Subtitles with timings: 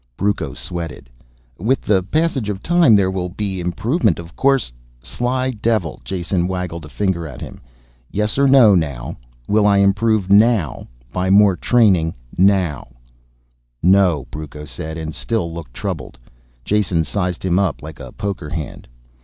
[0.17, 1.11] Brucco sweated.
[1.59, 4.71] "With the passage of time there will be improvement of course"
[5.03, 7.61] "Sly devil!" Jason waggled a finger at him.
[8.09, 9.15] "Yes or no, now.
[9.47, 12.87] Will I improve now by more training now?"
[13.83, 16.17] "No," Brucco said, and still looked troubled.
[16.65, 18.87] Jason sized him up like a poker hand.